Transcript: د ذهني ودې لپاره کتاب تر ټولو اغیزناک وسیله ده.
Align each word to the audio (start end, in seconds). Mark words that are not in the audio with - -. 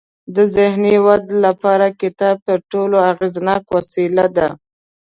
د 0.35 0.37
ذهني 0.55 0.95
ودې 1.05 1.35
لپاره 1.45 1.95
کتاب 2.01 2.35
تر 2.47 2.59
ټولو 2.71 2.97
اغیزناک 3.11 3.63
وسیله 3.77 4.25
ده. 4.37 4.49